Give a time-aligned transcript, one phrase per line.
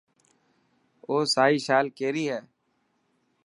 [1.07, 2.39] او سائي شال ڪيري هي.